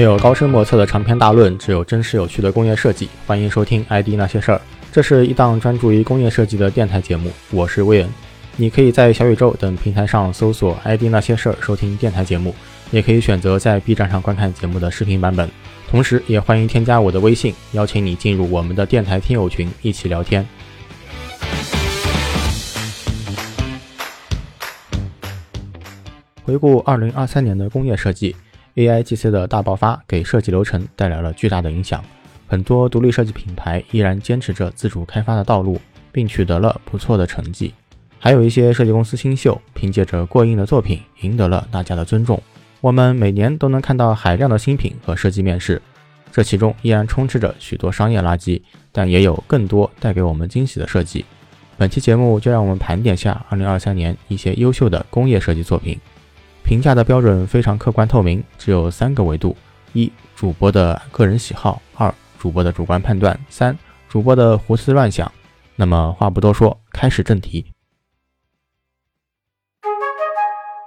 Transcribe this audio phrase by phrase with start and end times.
[0.00, 3.06] 没有高深莫测的长篇大论，只有真实有趣的工业设计。
[3.26, 4.56] 欢迎收听《ID 那些事儿》，
[4.90, 7.30] 这是一档专注于工业设计的电台节目。
[7.50, 8.08] 我是威恩，
[8.56, 12.54] 你可以在小宇宙等平台上搜索《ID 那些事儿》收听电台节目，
[12.90, 15.46] 也可以选择在 B 站上观看节目的视频版本。
[15.90, 20.48] 同时，也欢迎添加我的微信，邀请你进入我们的电台听友群，一起聊天。
[26.42, 28.34] 回顾二零二三年的工业设计。
[28.76, 32.04] AIGC 的大爆发给设计流程带来了巨大的影响，
[32.46, 35.80] 很多独立设计品牌依然坚持着自主开发的道路，
[36.12, 37.74] 并取得了不错的成绩。
[38.18, 42.40] 还有一些设计公司新秀凭借着过硬的作品赢得了大家的尊重。
[42.80, 45.80] 我们每年都能看到海量的新品和设计面试，
[46.30, 48.60] 这其中依然充斥着许多商业垃圾，
[48.92, 51.24] 但也有更多带给我们惊喜的设计。
[51.76, 55.98] 本期节目就让我们盘点下2023年一些优秀的工业设计作品。
[56.64, 59.56] 评价的标准非常客观透明，只有三个维度：
[59.92, 63.76] 一、主播的个人喜好；二、主播的主观判断；三、
[64.08, 65.30] 主播的胡思乱想。
[65.76, 67.66] 那么话不多说，开始正题。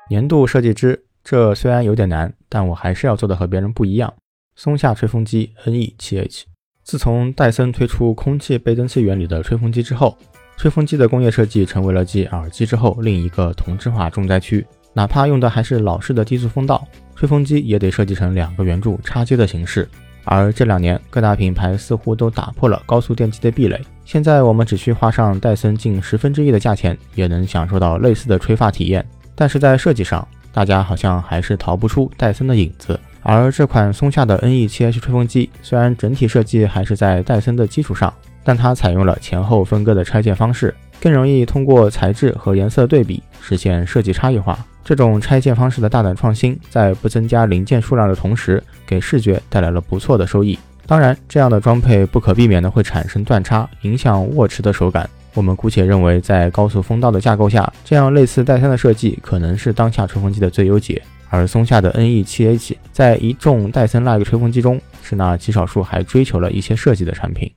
[0.10, 4.14] 年度设计之，这虽然有点难，但我还是要做的和别人不一样。
[4.56, 6.44] 松下吹风机 NE7H。
[6.84, 10.18] 自从戴森推出空气倍增器原理的吹风机之后，
[10.58, 14.66] 吹风机的工业设计成为了继耳机之后另一个同质化重灾区。
[14.94, 19.88] 哪怕用的还是老式的低速风道，吹风机也得设计成两个圆柱插接的形式。
[20.26, 23.82] 而这两年，各大品牌似乎都打破了高速电机的壁垒。
[24.06, 29.06] 现在我们只需花上戴森近十分之一的价钱，也能享受到类似的吹发体验。
[29.36, 32.98] 但是在设计上，大家好像还是逃不出戴森的影子。
[33.22, 44.58] 而这款松下的 NE7H 吹风机，虽然整体设计还是在戴森的基础上，但它采用了前后分割的拆件方式，更容易通过材质和颜色对比实现设计差异化。
[44.84, 50.60] 这种拆件方式的大胆创新，在不增加零件数量的同时，给视觉带来了不错的收益。
[50.86, 55.10] 当然，这样的装配不可避免的会产生断差，影响握持的手感。
[55.34, 61.02] 我们姑且认为，在高速风道的架构下，这样类似戴森的设计可能是当下吹风机的最优解。
[61.30, 67.52] 而松下的 NE7H 在一众戴森 like 吹风机中，是那极少数还追求了一些设计的产品。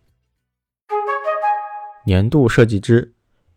[2.07, 3.13] 年度设计之，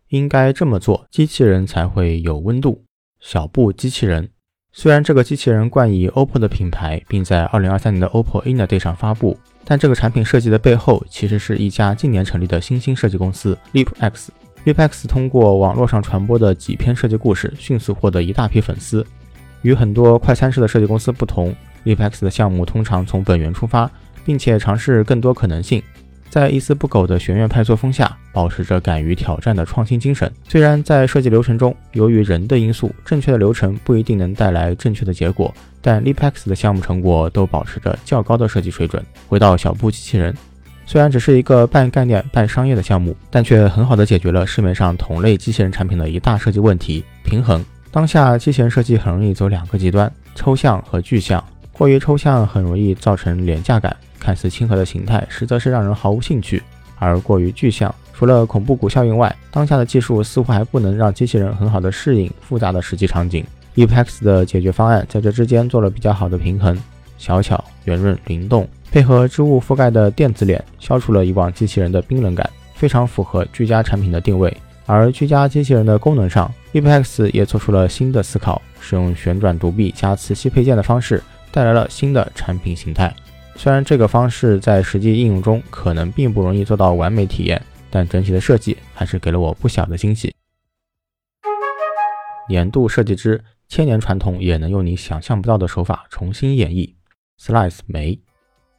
[0.09, 2.83] 应该这么做，机器人才会有温度。
[3.19, 4.29] 小布机器人，
[4.71, 14.29] 虽然这个机器人冠以 OPPO 的品牌，并在2023年的 OPPO Inner Day 上发布，但这个产品设计的背后，其实是一家近年成立的新兴设计公司 LeapX。
[14.65, 19.05] LeapX 通过网络上传播的几篇设计故事，迅速获得一大批粉丝。
[19.63, 21.53] 与很多快餐式的设计公司不同
[21.83, 23.91] ，LeapX 的项目通常从本源出发，
[24.23, 25.83] 并且尝试更多可能性。
[26.29, 30.31] 在一丝不苟的学院派作风下，保持着敢于挑战的创新精神。
[30.47, 39.03] 虽然在设计流程中，由于人的因素，正确的流程不一定能带来正确的结果，但 Leapx 的项目成果都保持着较高的设计水准。
[39.27, 40.35] 回到小布机器人，
[40.85, 47.65] 虽然只是一个半概念半商业的项目，但却很好的解决了市面上同类机器人产品的一大设计问题——平衡。
[47.91, 51.43] 当下机器人设计很容易走两个极端：抽象和具象。
[51.79, 53.95] 过于抽象很容易造成廉价感。
[54.19, 56.59] 看似亲和的形态，实则是让人毫无兴趣；
[56.97, 63.45] 而过于具象，除了恐怖谷效应外，当下的技术似乎还不能让机器人很好的适应复杂的实际场景。
[63.75, 66.77] Epex 的解决方案在这之间做了比较好的平衡，
[67.17, 74.53] 小巧、圆润、灵动，配合织物覆盖的电子脸，消除了以往机器人的冰冷感，非常符合居家产品的定位。
[74.85, 83.13] 而居家机器人的功能上，Epex 也做出了新的思考，使用旋转独臂加磁吸配件的方式，带来了新的产品形态。
[83.55, 90.33] 虽然这个方式在实际应用中可能并不容易做到完美体验，但整体的设计还是给了我不小的惊喜。
[92.47, 96.93] 年度设计之千年传统也能用你想象不到的手法重新演绎。
[97.39, 98.19] Slice 煤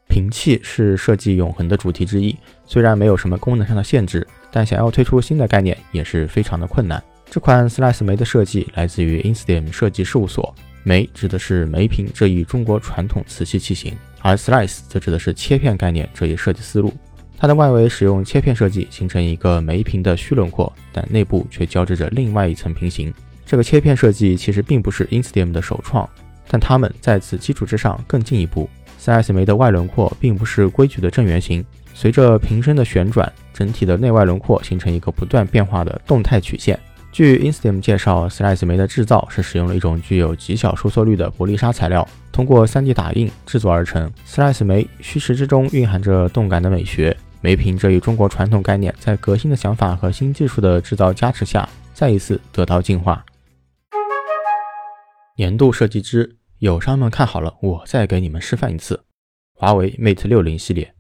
[0.08, 7.02] 平器是设计永恒的主题之一，虽然没有什么功能上的限制，但想要推出新的概念也是非常的困难。
[7.31, 10.52] 这款 Slice 煤的设计来自于 Instem 设计事务所。
[10.82, 16.93] 梅指的是梅瓶这一中国传统瓷器器型，而 slice 则指的是切片概念这一设计思路。
[17.37, 23.12] 它的外围使用切片设计，形成一个梅瓶的虚轮廓，但内部却交织着另外一层平行。
[23.47, 26.09] 这个切片设计其实并不是 Instem 的首创，
[26.49, 28.69] 但他们在此基础之上更进一步。
[29.03, 36.79] slice 梅的外轮廓并不是规矩的正圆形，随着瓶身的旋转，整体的内外轮廓形成一个不断变化的动态曲线。
[37.12, 44.11] 据 Instem 介绍，Slice 煤的制造是使用了一种具有极小收缩率的玻璃砂材料，通过 3D 打印制作而成。
[44.27, 53.25] Slice 煤虚实之中蕴含着动感的美学，煤瓶这一中国传统概念，在革新的想法和新技术的制造加持下，再一次得到进化。
[55.37, 59.01] 年度设计之友商们看好了，我再给你们示范一次。
[59.53, 60.95] 华为 Mate 六零系列。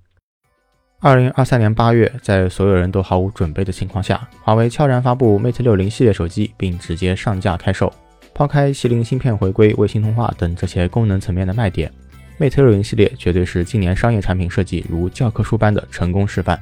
[1.02, 7.90] 二零二三年八月，在所有人都毫无准备的情况下，华为悄然发布 Mate 六零系列手机，并直接上架开售。
[8.34, 11.90] 抛开麒麟芯片回归、卫星通话等这些功能层面的卖点
[12.38, 16.60] ，Mate 六零系列绝对是今年商业产品设计如教科书般的成功示范。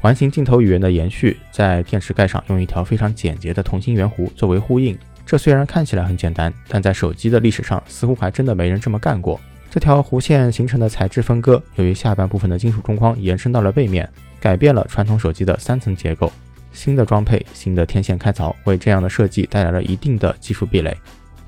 [0.00, 4.98] 环形镜头语言的延续，在电池盖上用一条非常简洁的同心圆弧作为呼应。
[5.26, 9.38] 这虽然看起来很简单，但在手机的历史上，似乎还真的没人这么干过。
[9.74, 16.30] 这条弧线形成的材质分割，由于下半部分的金属中框延伸到了背面，改变了传统手机的三层结构。
[16.72, 20.96] 新的装配、新的天线开槽，为这样的设计带来了一定的技术壁垒。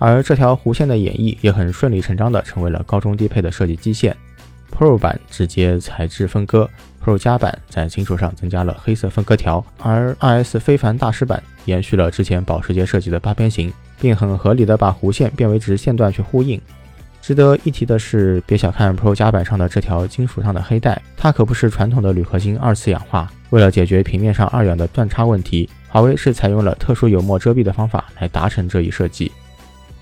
[0.01, 4.17] 而这条弧线的演绎，也很顺理成章地成为了高中低配的设计基线。
[4.77, 6.69] Pro 版直接材质分割
[7.05, 16.61] ，Pro 加版在金属上增加了黑色分割条，而 RS 非凡大师版延续了之前保时捷设计的八边形，并很合理的把弧线变为直线段去呼应。
[17.27, 23.29] 值得一提的是，别小看 Pro 加版上的这条金属上的黑带，它可不是传统的铝合金二次氧化。
[23.51, 29.33] 为了解决平面上二氧的断差问题，华为是采用了特殊油墨遮蔽的方法来达成这一设计。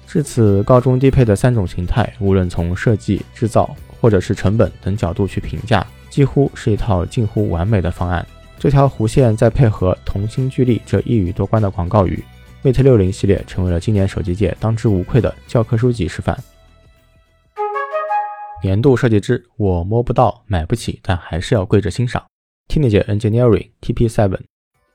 [0.07, 8.27] 至此，高中低配的三种形态，无论从设计、制造或者是成本等角度去评价，几乎是一套近乎完美的方案。
[8.59, 12.23] 这条弧线再配合“同心聚力”这一语多关的广告语
[12.63, 16.39] ，Mate 六零系列成为了今年手机界当之无愧的教科书级示范。
[18.65, 22.25] 年度设计之我摸不到、买不起，但还是要跪着欣赏。
[22.73, 24.39] Teenage Engineering TP7。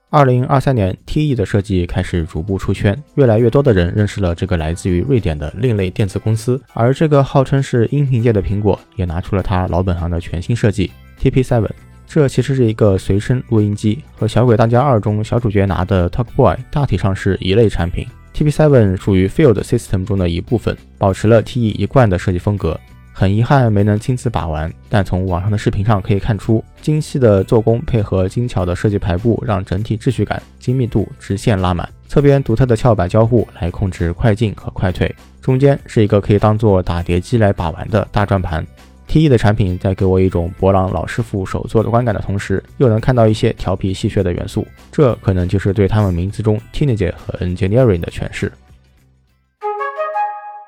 [0.10, 6.60] 二零二三年，TE 的设计开始逐步出圈，越来越多的人认识了这个来自于瑞典的另类电子公司。
[6.74, 10.90] 而这个号称是音频界的苹果，也拿出了它老本行的全新设计
[11.22, 11.70] TP7。
[12.08, 18.04] 这其实是一个随身录音机，和《小鬼当家二》中小主角拿的 TalkBoy 大体上是一类产品。
[18.34, 22.80] TP7 属于 Field System 中的一部分，保持了 TE 一贯的设计风格。
[23.20, 31.86] 很遗憾没能亲自把玩，但从网上的视频上可以看出，精细的做工配合精巧的设计排布，让整体秩序感、精密度直线拉满。
[32.08, 38.66] 侧边独特的翘板交互来控制快进和快退，中间是一个可以当做打碟机来把玩的大转盘。
[39.06, 48.50] T E 的产品在给我一种博朗老师傅手做的观感的同时，又能看到一些调皮戏谑的元素，这可能就是对他们名字中 teenager 和 Engineering 的诠释。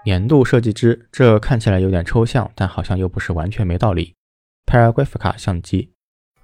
[0.03, 4.15] 年度设计之，这看起来有点抽象，但好像又不是完全没道理。
[4.65, 5.91] Paragraphica 相机，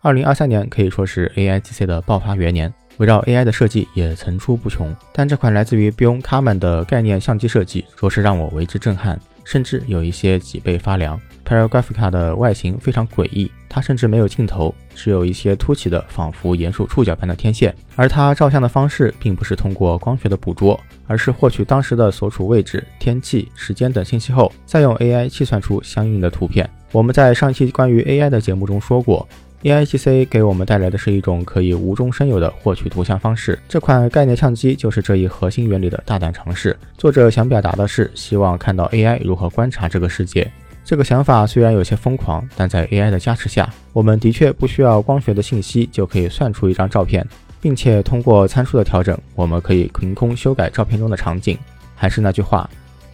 [0.01, 4.95] 二零二三年可以说是 AIGC 的爆发元年，围绕 AI 的设计也层出不穷。
[5.11, 11.19] 但这款来自于 Bion Carmen 的概念相机设计，着实让我为之震撼，甚至有一些脊背发凉。
[11.47, 17.73] Paragraphica 的外形非常诡异，它甚至没有镜头，只有一些凸起的，仿佛鼹鼠触角般的天线。
[17.95, 20.77] 而它照相的方式并不是通过光学的捕捉，
[21.07, 26.69] 而是获取当时的所处位置、天气、时间等信息后，再用 AI 计算出相应的图片。
[26.91, 29.25] 我们在上期关于 AI 的节目中说过
[29.63, 33.57] ，AIGC 给我们带来的是一种可以无中生有的获取图像方式。
[33.69, 36.77] 这款概念相机就是这一核心原理的大胆尝试。
[36.97, 40.51] 作者想表达的是，希望看到 AI 如何观察这个世界。
[40.87, 47.27] 这个想法虽然有些疯狂，但在 AI 的加持下，我们的确不需要光学的信息就可以算出一张照片，
[47.59, 51.59] 并且通过参数的调整，我们可以凭空修改照片中的场景。
[51.93, 52.69] 还是那句话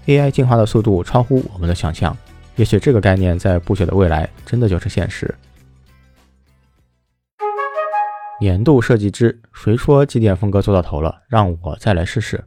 [0.05, 2.15] ，AI 进化的速度超乎我们的想象，
[2.57, 5.33] 也许这个概念在不久的未来真的就是现实。
[8.39, 11.23] 年度设计之谁说机电风格做到头了？
[11.27, 12.43] 让我再来试试。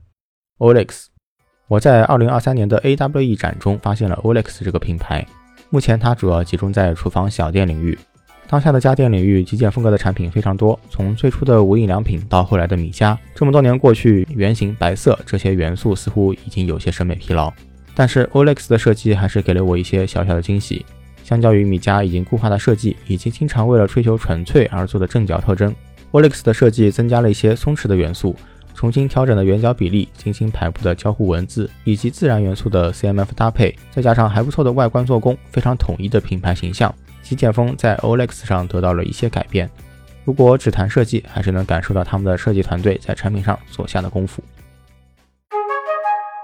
[0.59, 1.15] Olex。
[1.68, 5.26] 我在二零二三年的 AWE 展中发现了 Olex 这个品牌。
[5.68, 7.99] 目前它主要集中在厨房小店领域。
[8.46, 17.52] 当下的家电领域极简风格的产品非常多，从最初的无印良品到后来的米家，这么多年过去，圆形、白色这些元素似乎已经有些审美疲劳。
[17.96, 20.87] 但是 Olex 的设计还是给了我一些小小的惊喜。
[21.25, 25.75] 相较于米家已经固化的设计，以及经常为了追求纯粹而做的正角特征
[26.12, 28.37] ，Olex 的设计增加了一些松弛的元素。
[28.76, 39.68] 重新调整的圆角比例、精心排布的交互文字，以及自然元素的 CMF 搭配，再加上还不错的外观做工，非常统一的品牌形象，极简风在 Olex 上得到了一些改变。
[40.25, 44.42] 如果只谈设计，还是能感受到他们的设计团队在产品上所下的功夫。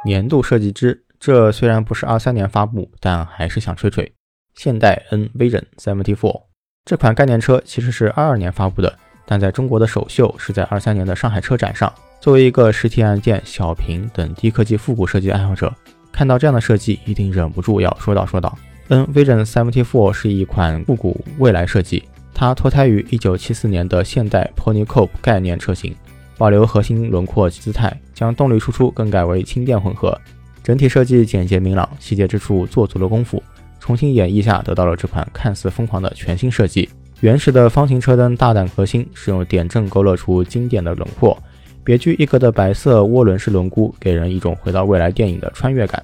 [0.07, 4.11] 年度设计之，这虽然不是二三年发布，但还是想吹吹。
[4.55, 6.43] 现代 N Vision 74
[6.85, 11.93] 这款概念车其实是二二年发布的，但在中国的首秀是在二三年的上海车展上。
[12.23, 15.75] 作为一个实体按键、小屏等低科技复古设计爱好者，
[16.12, 18.57] 看到这样的设计，一定忍不住要说道说道。
[18.87, 25.97] N Vision 74是一款复古未来设计，它脱胎于1974年的现代 Pony Coupe 概念车型，
[26.38, 30.17] 保留核心轮廓及姿态，将动力输出更改为轻电混合，
[30.62, 33.43] 整体设计简洁明朗，细节之处做足了功夫，
[33.81, 36.88] 重新演绎下得到了这款看似疯狂的全新设计。
[37.19, 41.37] 原始的方形车灯大胆革新，使用点阵勾勒出经典的轮廓。
[41.85, 46.03] 别具一格的白色涡轮式轮毂给人一种回到未来电影的穿越感。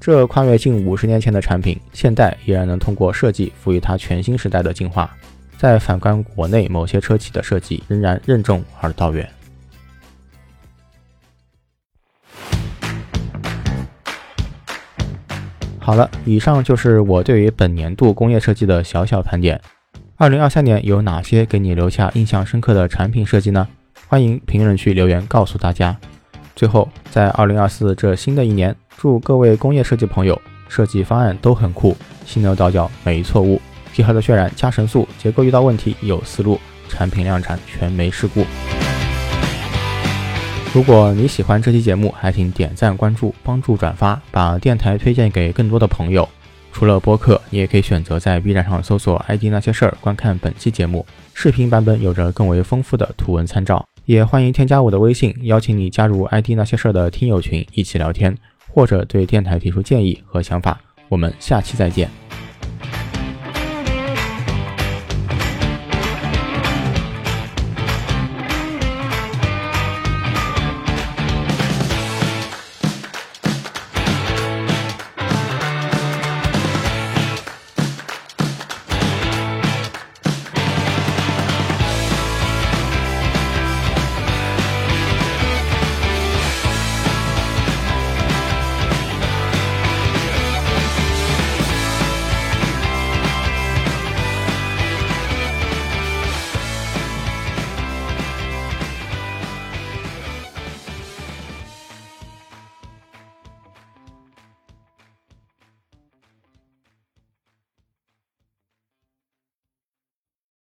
[0.00, 5.10] 这跨越近五十年前的产品，现代依然能通过设计赋予它全新时代的进化。
[5.56, 9.28] 在反观国内某些车企的设计，仍然任重而道远。
[15.80, 19.60] 好了，以上就是我对于本年度工业设计的小小盘点。
[20.16, 23.66] 二零二三年有哪些给你留下印象深刻的产品设计呢？
[24.10, 25.94] 欢迎评论区留言告诉大家。
[26.56, 33.60] 最后，在二零二四这新的一年，祝各位工业设计朋友设计方案都很酷，犀牛倒角没错误，
[33.92, 38.46] 皮盒的渲染加神速，结构遇到问题有思路，产品量产全没事故。
[40.72, 46.26] 如果你喜欢这期节目，还请点赞、关注、帮助转发，把电台推荐给更多的朋友。
[46.72, 51.04] 除了播客，你也可以选择在 B 站上搜索 “ID 那些事儿”观看本期节目。
[51.34, 53.84] 视频版本有着更为丰富的图文参照。
[54.08, 58.34] 也欢迎添加我的微信，邀请你加入 “ID 那些事儿”的听友群，一起聊天，
[58.72, 60.80] 或者对电台提出建议和想法。
[61.10, 62.08] 我们下期再见。